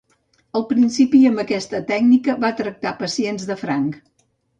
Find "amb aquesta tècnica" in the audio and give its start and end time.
1.31-2.35